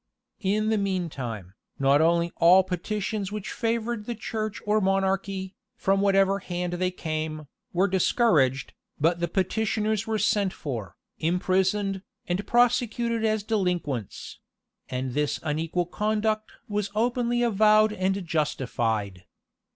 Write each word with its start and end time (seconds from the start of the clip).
In 0.39 0.69
the 0.69 0.79
mean 0.79 1.11
time, 1.11 1.53
not 1.77 2.01
only 2.01 2.31
all 2.37 2.63
petitions 2.63 3.31
which 3.31 3.51
favored 3.51 4.05
the 4.07 4.15
church 4.15 4.59
or 4.65 4.81
monarchy, 4.81 5.53
from 5.75 6.01
whatever 6.01 6.39
hand 6.39 6.73
they 6.73 6.89
came, 6.89 7.45
were 7.71 7.87
discouraged, 7.87 8.73
but 8.99 9.19
the 9.19 9.27
petitioners 9.27 10.07
were 10.07 10.17
sent 10.17 10.53
for, 10.53 10.95
imprisoned, 11.19 12.01
and 12.27 12.47
prosecuted 12.47 13.23
as 13.23 13.43
delinquents; 13.43 14.39
and 14.89 15.13
this 15.13 15.39
unequal 15.43 15.85
conduct 15.85 16.51
was 16.67 16.89
openly 16.95 17.43
avowed 17.43 17.93
and 17.93 18.25
justified. 18.25 19.25